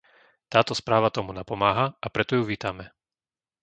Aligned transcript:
Táto 0.53 0.73
správa 0.81 1.09
tomu 1.17 1.29
napomáha 1.39 1.85
a 1.93 2.07
preto 2.15 2.33
ju 2.37 2.41
vítame. 2.51 2.85